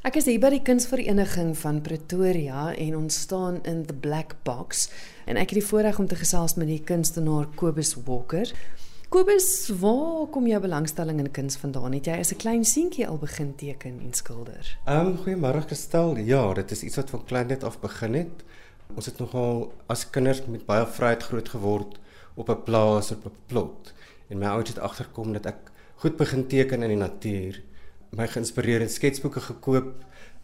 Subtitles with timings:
[0.00, 4.86] Ek is hier by die kunsvereniging van Pretoria en ons staan in the Black Box
[5.28, 8.48] en ek het die voorreg om te gesels met die kunstenaar Kobus Walker.
[9.12, 11.92] Kobus, waar kom jou belangstelling in kuns vandaan?
[11.98, 14.64] Het jy as 'n klein seentjie al begin teken en skilder?
[14.86, 16.16] Ehm um, goeiemôre gestel.
[16.16, 18.44] Ja, dit is iets wat van klein net af begin het.
[18.96, 22.00] Ons het nogal as kinders met baie vryheid groot geword
[22.36, 23.92] op 'n plaas op 'n plot.
[24.28, 25.58] En my ouers het agterkom dat ek
[25.96, 27.62] goed begin teken in die natuur
[28.16, 29.92] my geïnspireer en sketsboeke gekoop.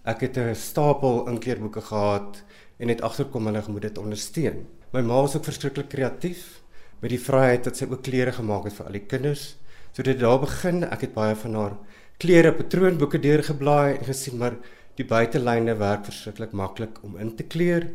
[0.07, 2.43] Ek het 'n stapel inkleurboeke gehad
[2.79, 4.67] en het agterkom hulle moet dit ondersteun.
[4.93, 6.63] My ma was ook verskriklik kreatief
[7.01, 9.57] met die vryheid dat sy ook klere gemaak het vir al die kinders.
[9.93, 11.77] So dit daar begin, ek het baie van haar
[12.19, 14.57] klere patroonboeke deurgeblaai en gesien maar
[14.97, 17.87] die buitelyne werk verskriklik maklik om in te kleur.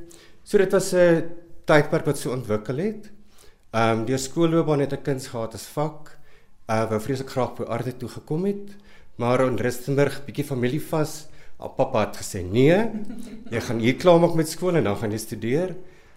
[0.44, 1.24] So dit was 'n
[1.66, 3.12] tydperk wat so ontwikkel het.
[3.72, 6.18] Ehm um, die skoolloopbaan het ek kuns gehad as vak.
[6.68, 8.76] Uh wou vreeslik graag by arte toe gekom het.
[9.22, 11.28] Maar in Rustenburg bietjie familie vas.
[11.62, 12.78] Al pappa het gesê nee.
[13.54, 15.76] Jy gaan hier klaar maak met skool en dan gaan jy studeer.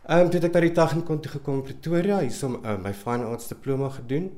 [0.08, 2.94] Ehm um, toe het ek by die Tegnikon toe gekom Pretoria, hier som uh, my
[2.96, 4.30] fine arts diploma gedoen.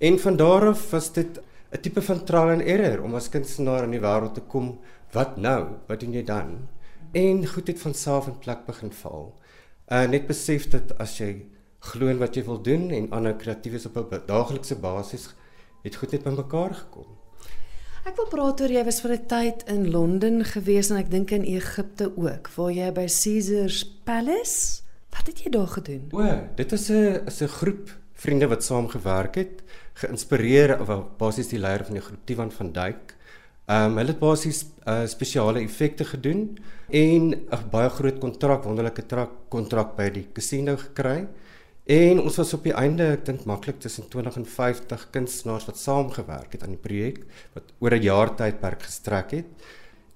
[0.00, 1.40] En van daar af was dit
[1.72, 4.78] 'n tipe van trial and error om as kunstenaar in die wêreld te kom.
[5.12, 5.80] Wat nou?
[5.88, 6.68] Wat doen jy dan?
[7.12, 9.32] En goed het van self in plek begin val.
[9.88, 11.46] Uh net besef dat as jy
[11.80, 15.34] glo in wat jy wil doen en ander kreatiefes op 'n daaglikse basis
[15.82, 17.21] het goed net bymekaar gekom.
[18.02, 21.30] Ek wil praat oor jy was vir 'n tyd in Londen gewees en ek dink
[21.30, 24.82] in Egipte ook, waar jy by Caesar's Palace.
[25.14, 26.10] Wat het jy daar gedoen?
[26.10, 26.22] O,
[26.56, 29.62] dit is 'n is 'n groep vriende wat saam gewerk het,
[29.94, 33.14] geïnspireer of basies die leier van die groep Tivan van Duyk.
[33.68, 36.58] Ehm um, hulle het basies uh, spesiale effekte gedoen
[36.90, 41.28] en 'n baie groot kontrak, wonderlike kontrak by die casino gekry.
[41.84, 45.80] En ons was op die einde, ek dink maklik tussen 20 en 50 kunstenaars wat
[45.80, 47.24] saamgewerk het aan die projek
[47.56, 49.46] wat oor 'n jaar tydperk gestrek het.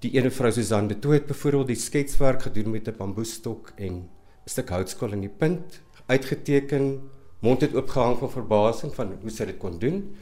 [0.00, 4.08] Die ene vrou Susan de Toet byvoorbeeld die sketswerk gedoen met 'n bamboestok en 'n
[4.44, 7.00] stuk houtskool in die punt, uitgeteken,
[7.40, 10.14] mond het oopgehang van verbasing van hoe sy dit kon doen.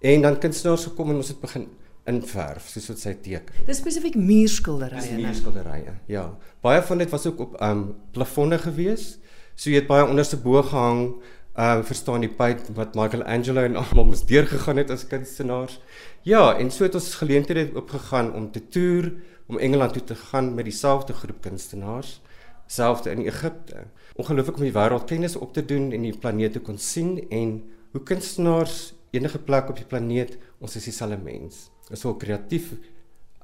[0.00, 1.66] En dan kunstenaars gekom en ons het begin
[2.04, 3.66] inverf soos wat sy teken.
[3.66, 5.00] Dis spesifiek muurskilderye.
[5.00, 5.94] Dis muurskilderye.
[6.06, 6.38] Ja.
[6.60, 9.18] Baie van dit was ook op ehm um, plafonne gewees.
[9.54, 11.14] So jy het baie onderste bo gehang,
[11.52, 15.80] ehm uh, verstaan die pyp wat Michelangelo en almal moes deurgegaan het as kunstenaars.
[16.24, 19.12] Ja, en so het ons geleenthede oopgegaan om te toer,
[19.46, 22.20] om Engeland toe te gaan met dieselfde groep kunstenaars,
[22.66, 23.84] selfde in Egipte.
[24.16, 27.58] Ongelooflik om die wêreld kennis op te doen en die planeet te kon sien en
[27.92, 31.68] hoe kunstenaars enige plek op die planeet, ons is dieselfde mens.
[31.90, 32.72] Ons wil kreatief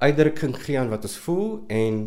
[0.01, 2.01] uitdrukking gee aan wat ons voel en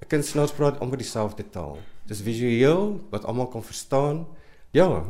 [0.00, 1.78] 'n kunstenaar praat amper dieselfde taal.
[2.06, 4.26] Dis visueel wat almal kan verstaan.
[4.70, 5.04] Ja.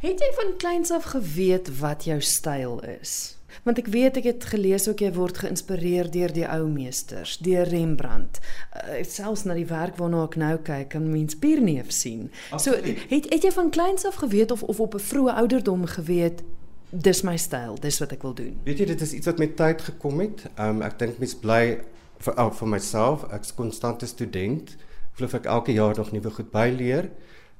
[0.00, 3.36] Het jy van kleins af geweet wat jou styl is?
[3.62, 7.68] Want ek weet ek het gelees ook jy word geïnspireer deur die ou meesters, deur
[7.68, 8.40] Rembrandt.
[8.74, 12.30] Uh, selfs na die werk waarna ek nou kyk, kan mens Pierneef sien.
[12.50, 12.86] Absoluut.
[12.86, 16.42] So het het jy van kleins af geweet of of op 'n vroeë ouderdom geweet
[16.90, 18.56] dis my styl, dis wat ek wil doen.
[18.64, 20.44] Weet jy dit is iets wat met tyd gekom het.
[20.58, 21.80] Um ek dink mens bly
[22.22, 24.76] vir vir myself, ek's konstante student
[25.16, 27.10] glo ek elke jaar nog nuwe goed byleer.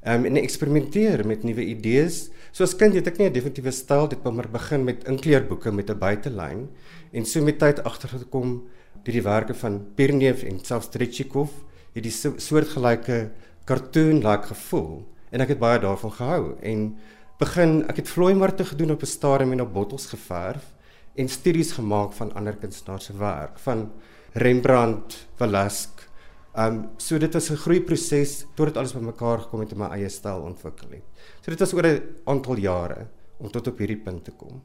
[0.03, 2.31] Um, en eksperimenteer met nuwe idees.
[2.51, 5.71] So as kind het ek nie 'n definitiewe styl, dit het maar begin met inkleurboeke
[5.71, 6.69] met 'n buitelyn
[7.13, 8.63] en so met tyd agtergekom
[9.05, 11.51] deur die werke van Pirnev en selfs Trechikov
[11.95, 13.31] het die soortgelyke
[13.65, 16.97] cartoon-like gevoel en ek het baie daarvan gehou en
[17.39, 20.72] begin ek het vlooimarte gedoen op 'n stadium en op bottels geverf
[21.15, 23.91] en studies gemaak van ander kunstenaars se werk van
[24.33, 26.11] Rembrandt, Velasquez
[26.53, 30.09] Ehm um, so dit was 'n groeiproses totdat alles bymekaar gekom het en my eie
[30.09, 31.05] styl ontwikkel het.
[31.41, 33.09] So dit was oor 'n aantal jare
[33.39, 34.63] om tot op hierdie punt te kom.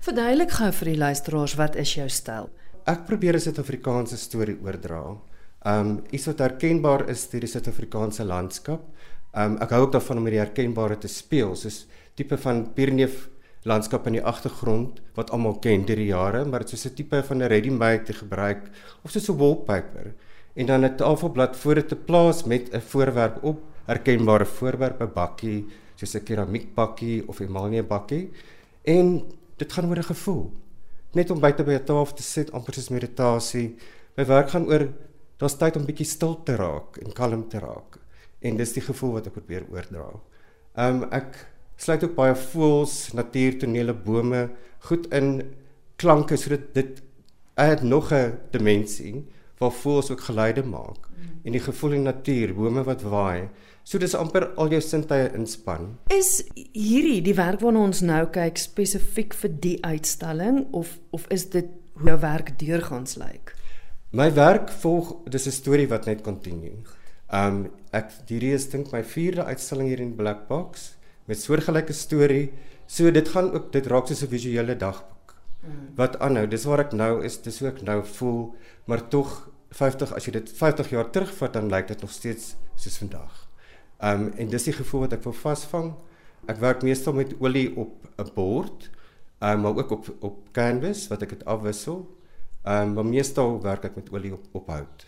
[0.00, 2.50] Verduidelik gou vir die luisteraars wat is jou styl?
[2.84, 5.16] Ek probeer 'n Suid-Afrikaanse storie oordra.
[5.62, 8.82] Ehm um, iets wat herkenbaar is deur die Suid-Afrikaanse landskap.
[9.32, 13.29] Ehm um, ek hou ook daarvan om hierdie herkenbare te speel, soos tipe van Pierneef
[13.62, 17.22] landskap in die agtergrond wat almal ken deur die jare, maar dit is 'n tipe
[17.22, 18.70] van 'n ready-made te gebruik
[19.04, 20.14] of so 'n wallpaper
[20.54, 25.12] en dan 'n tafelblad voor dit te plaas met 'n voorwerp op, herkenbare voorwerp, 'n
[25.14, 28.30] bakkie, soos 'n keramiekbakkie of 'n emalie bakkie.
[28.82, 29.22] En
[29.56, 30.52] dit gaan oor 'n gevoel.
[31.12, 33.76] Net om buite by 'n tafel te sit, amper soos meditasie.
[34.16, 34.88] My werk gaan oor
[35.36, 37.98] daar's tyd om bietjie stil te raak en kalm te raak.
[38.40, 40.06] En dis die gevoel wat ek probeer oordra.
[40.76, 41.46] Um ek
[41.80, 44.48] sluit ook baie voels, natuurtonele, bome
[44.88, 45.40] goed in
[46.00, 47.02] klanke sodat dit
[47.60, 49.26] het nog 'n dimensie
[49.58, 51.40] waar voels ook geluide maak mm.
[51.44, 53.48] en die gevoel in natuur, bome wat waai.
[53.82, 55.98] So dis amper al jou sintuie inspann.
[56.08, 61.48] Is hierdie die werk waarna ons nou kyk spesifiek vir die uitstalling of of is
[61.50, 63.54] dit hoe jou werk deurgangs lyk?
[64.12, 66.82] My werk volg dis 'n storie wat net continue.
[67.32, 70.96] Um ek hierdie is dink my 4de uitstalling hier in Black Box
[71.30, 72.50] met soortgelyke storie.
[72.90, 75.34] So dit gaan ook dit raak soos 'n visuele dagboek.
[75.62, 75.94] Mm.
[75.94, 78.54] Wat aanhou, dis waar ek nou is, dis hoe ek nou voel,
[78.84, 82.98] maar tog 50 as jy dit 50 jaar terugvat dan lyk dit nog steeds soos
[82.98, 83.48] vandag.
[84.02, 85.94] Um en dis die gevoel wat ek wil vasvang.
[86.48, 88.90] Ek werk meestal met olie op 'n bord,
[89.40, 92.08] um maar ook op op canvas wat ek dit afwissel.
[92.64, 95.04] Um maar meestal werk ek met olie op op hout.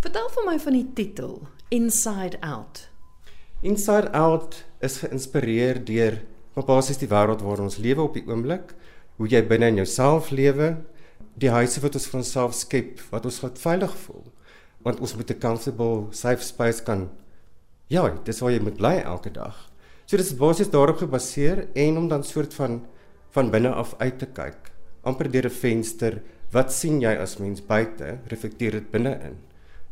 [0.00, 2.89] Vertel vir my van die titel Inside Out.
[3.60, 6.14] Inside Out is geïnspireer deur
[6.54, 8.72] maar basies die wêreld waarin ons lewe op die oomblik,
[9.20, 10.70] hoe jy binne in jouself lewe,
[11.36, 14.24] die huise wat ons vir onsself skep, wat ons wat veilig voel.
[14.80, 17.10] Want ons moet 'n comfortable safe space kan
[17.88, 19.68] Ja, dis waar jy moet bly elke dag.
[20.06, 22.86] So dit is basies daarop gebaseer en om dan soort van
[23.30, 24.72] van binne af uit te kyk,
[25.04, 28.18] amper deur 'n venster, wat sien jy as mens buite?
[28.26, 29.50] Reflekteer dit binne in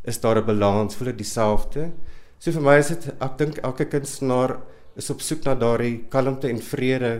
[0.08, 1.92] is daar 'n balans, voel dit dieselfde.
[2.38, 4.58] So vir my is dit ek dink elke kunstenaar
[4.98, 7.12] is op soek na daardie kalmte en vrede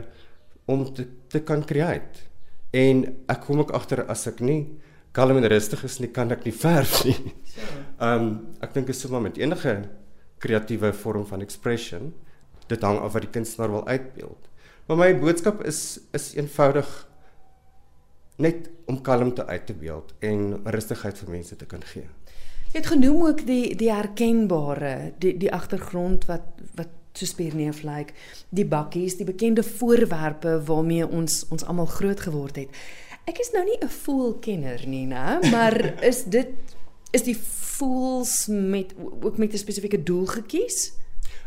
[0.70, 2.26] om te te kan create.
[2.72, 4.62] En ek kom ook agter as ek nie
[5.12, 7.16] kalm en rustig is nie, kan ek nie verf nie.
[7.98, 8.28] Ehm um,
[8.62, 9.74] ek dink is sommer met enige
[10.38, 12.12] kreatiewe vorm van expression
[12.70, 14.48] dit hang af wat die kunstenaar wil uitbeeld.
[14.86, 16.88] Maar my boodskap is is eenvoudig
[18.38, 22.06] net om kalmte uit te beeld en rustigheid vir mense te kan gee.
[22.68, 26.44] Jy het genoem ook die die herkenbare, die die agtergrond wat
[26.76, 28.12] wat so spierneef lyk, like,
[28.54, 32.82] die bakkies, die bekende voorwerpe waarmee ons ons almal groot geword het.
[33.28, 35.74] Ek is nou nie 'n voelkenner nie, né, maar
[36.10, 36.52] is dit
[37.10, 37.36] is die
[37.78, 40.92] voels met ook met 'n spesifieke doel gekies?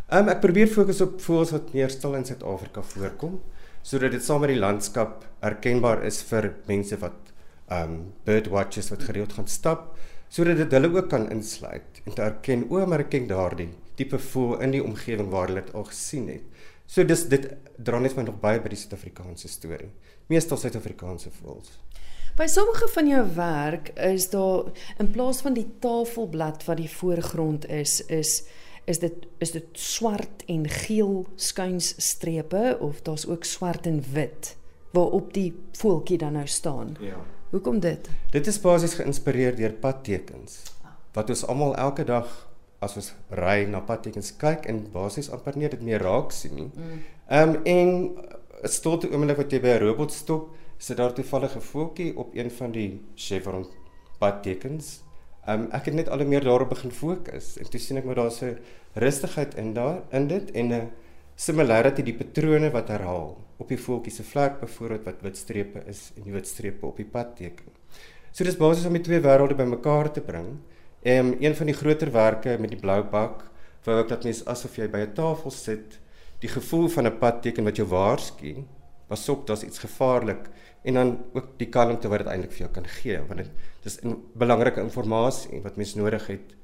[0.09, 3.41] Ehm um, ek probeer fokus op voels wat meer stil in Suid-Afrika voorkom
[3.81, 7.31] sodat dit saam met die landskap herkenbaar is vir mense wat
[7.69, 9.97] ehm um, bird watchers wat gereeld gaan stap
[10.31, 13.69] sodat dit hulle ook kan insluit en te erken o, maar ek ken daardie
[13.99, 16.45] tipe voel in die omgewing waar hulle dit al gesien het.
[16.87, 19.91] So dis dit dra net my nog baie by die Suid-Afrikaanse storie.
[20.31, 21.75] Meestal Suid-Afrikaanse voels.
[22.39, 24.71] By sommige van jou werk is daar
[25.03, 28.41] in plaas van die tafelblad wat die voorgrond is, is
[28.89, 34.55] is dit is dit swart en geel skuinsstrepe of daar's ook swart en wit
[34.91, 36.95] waarop die voeltjie dan nou staan.
[36.99, 37.19] Ja.
[37.51, 38.09] Hoekom dit?
[38.31, 40.61] Dit is basies geïnspireer deur padtekens.
[41.11, 42.29] Wat ons almal elke dag
[42.79, 46.69] as ons ry na padtekens kyk en basies amper nie dit meer raak sien nie.
[46.71, 47.01] Mm.
[47.27, 47.55] Ehm mm.
[47.55, 47.89] um, en
[48.63, 52.35] 'n stolte oomblik wat jy by 'n robot stop, sit daar toevallig 'n voeltjie op
[52.35, 53.67] een van die chevron
[54.19, 55.01] padtekens.
[55.45, 58.15] Ehm um, ek het net al meer daarop begin fokus en toe sien ek maar
[58.15, 58.57] daar's 'n
[58.93, 60.91] rustigheid in daar in dit en 'n
[61.41, 66.01] similarity die patrone wat herhaal op die voeltjie se vlek byvoorbeeld wat wit strepe is
[66.15, 67.71] en die wit strepe op die padteken.
[68.31, 70.59] So dis basies om die twee wêrelde bymekaar te bring.
[71.01, 73.47] Ehm een van die groter werke met die blou bak
[73.87, 75.97] wou ek dat mens asof jy by 'n tafel sit,
[76.39, 78.63] die gevoel van 'n padteken wat jou waarsku,
[79.07, 80.49] pasop daar's iets gevaarlik
[80.83, 83.51] en dan ook die kalmte wat dit eintlik vir jou kan gee want dit
[83.83, 86.55] dis 'n belangrike inligting wat mens nodig het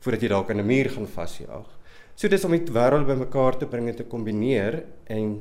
[0.00, 1.75] voordat jy dalk aan 'n muur gaan vasjaag.
[2.16, 4.78] So dis om die wêreld bymekaar te bring en te kombineer
[5.12, 5.32] en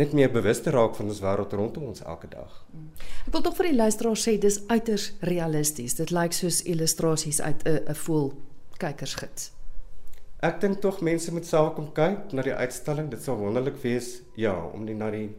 [0.00, 2.52] net meer bewus te raak van ons wêreld rondom ons elke dag.
[3.26, 5.98] Ek wil tog vir die luisteraars sê dis uiters realisties.
[5.98, 8.32] Dit lyk soos illustrasies uit 'n 'n voel
[8.80, 9.50] kykersgids.
[10.40, 13.10] Ek dink tog mense moet self kom kyk na die uitstalling.
[13.10, 15.34] Dit sal wonderlik wees ja, om die na die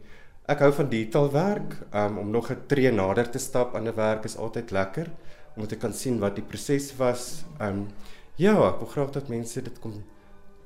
[0.45, 4.25] ek hou van detailwerk, um, om nog 'n tree nader te stap aan 'n werk
[4.25, 5.09] is altyd lekker
[5.55, 7.43] om te kan sien wat die proses was.
[7.59, 7.87] Um
[8.35, 10.03] ja, ek wil graag dat mense dit kom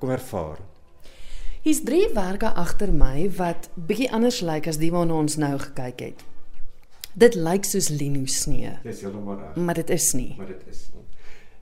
[0.02, 0.60] kom ervaar.
[1.62, 6.00] Hier's drie werke agter my wat bietjie anders lyk as die waarna ons nou gekyk
[6.08, 6.24] het.
[7.14, 8.72] Dit lyk soos lino snee.
[8.82, 9.60] Dis heeltemal reg.
[9.62, 10.32] Maar dit is nie.
[10.40, 11.06] Maar dit is nie.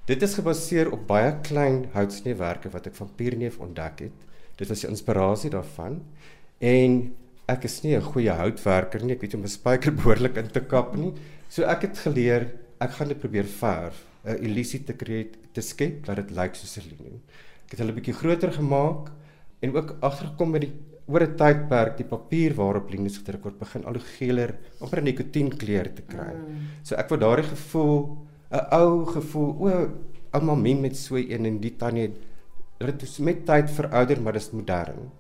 [0.10, 4.24] Dit is gebaseer op baie klein houtsneewerke wat ek van Pierneef ontdek het.
[4.62, 6.00] Dit was die inspirasie daarvan.
[6.64, 6.96] En
[7.50, 9.16] ek is nie 'n goeie houtwerker nie.
[9.16, 11.14] Ek weet om 'n spyker behoorlik in te kap nie.
[11.50, 12.48] So ek het geleer,
[12.80, 16.78] ek gaan dit probeer verf, 'n illusie te skep, te skep dat dit lyk soos
[16.78, 17.20] 'n lino.
[17.70, 19.12] Ek het hulle bietjie groter gemaak
[19.62, 20.72] en ook agtergekom met die
[21.06, 25.06] oor 'n tydperk die papier waarop linies gedruk word begin al hoe geler amper 'n
[25.06, 26.34] nikotien kleur te kry.
[26.34, 26.64] Mm.
[26.82, 28.18] So ek wou daardie gevoel
[28.52, 29.70] 'n ou gevoel o
[30.34, 32.10] ouma Mien met so een en die tannie
[32.80, 35.12] dit is met tyd verouder maar dit is modern.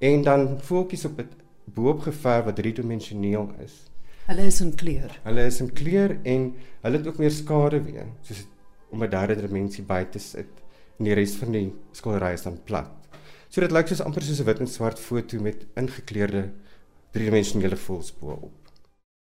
[0.00, 3.86] En dan voeltjies op dit boop geverf wat driedimensioneel is.
[4.26, 5.20] Hulle is in kleur.
[5.22, 8.46] Hulle is in kleur en hulle het ook meer skade weer soos
[8.90, 10.61] om 'n derde dimensie by te sit
[10.98, 12.90] en die res van die skildery is dan plat.
[13.48, 16.50] So dit lyk soos amper soos 'n wit en swart foto met ingekleurde
[17.12, 18.61] driedimensionele voels bo-op.